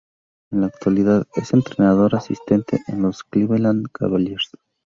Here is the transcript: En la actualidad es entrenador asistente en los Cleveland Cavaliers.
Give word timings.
En 0.51 0.61
la 0.61 0.65
actualidad 0.65 1.27
es 1.35 1.53
entrenador 1.53 2.15
asistente 2.15 2.79
en 2.87 3.03
los 3.03 3.23
Cleveland 3.23 3.85
Cavaliers. 3.93 4.49